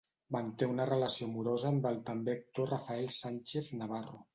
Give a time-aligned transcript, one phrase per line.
[0.35, 4.25] Manté una relació amorosa amb el també actor Rafael Sánchez Navarro.